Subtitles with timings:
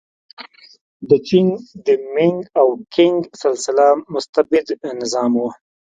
[1.09, 1.47] د چین
[1.85, 4.67] د مینګ او کینګ سلسله مستبد
[5.01, 5.43] نظام و.